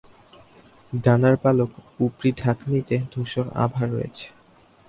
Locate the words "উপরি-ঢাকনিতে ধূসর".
1.99-3.45